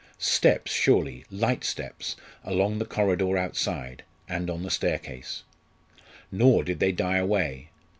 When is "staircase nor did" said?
4.71-6.79